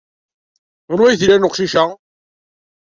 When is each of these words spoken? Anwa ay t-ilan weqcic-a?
Anwa 0.91 1.05
ay 1.09 1.17
t-ilan 1.19 1.45
weqcic-a? 1.47 1.85